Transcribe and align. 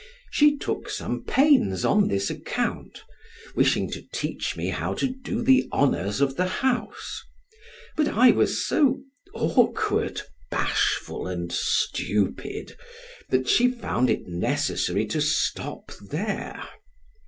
She 0.31 0.57
took 0.57 0.89
some 0.89 1.23
pains 1.25 1.85
on 1.85 2.07
this 2.07 2.31
account, 2.31 3.03
wishing 3.53 3.87
to 3.91 4.01
teach 4.11 4.57
me 4.57 4.69
how 4.69 4.95
to 4.95 5.05
do 5.05 5.43
the 5.43 5.69
honors 5.71 6.21
of 6.21 6.37
the 6.37 6.47
house; 6.47 7.23
but 7.95 8.07
I 8.07 8.31
was 8.31 8.65
so 8.65 9.03
awkward, 9.35 10.23
bashful, 10.49 11.27
and 11.27 11.51
stupid, 11.53 12.75
that 13.29 13.47
she 13.47 13.69
found 13.69 14.09
it 14.09 14.25
necessary 14.25 15.05
to 15.05 15.21
stop 15.21 15.91
there. 16.09 16.67